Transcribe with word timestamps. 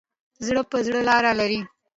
زړه 0.45 0.61
په 0.71 0.77
زړه 0.85 0.99
لار 1.09 1.23
لري. 1.39 1.59